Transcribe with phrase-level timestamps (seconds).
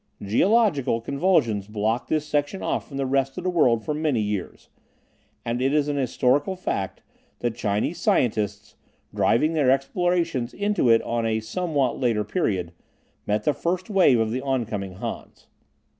[0.23, 4.67] Geological convulsions blocked this section off from the rest of the world for many years.
[5.45, 7.03] And it is a historical fact
[7.37, 8.75] that Chinese scientists,
[9.13, 12.71] driving their explorations into it at a somewhat later period,
[13.27, 15.45] met the first wave of the on coming Hans.